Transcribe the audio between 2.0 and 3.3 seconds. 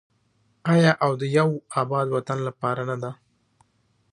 وطن لپاره نه ده؟